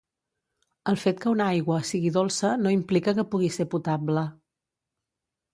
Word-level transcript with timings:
El 0.91 0.97
fet 1.01 1.19
que 1.25 1.33
una 1.35 1.49
aigua 1.57 1.77
sigui 1.91 2.11
dolça 2.17 2.53
no 2.63 2.73
implica 2.79 3.15
que 3.21 3.29
pugui 3.35 3.53
ser 3.59 3.71
potable. 3.75 4.29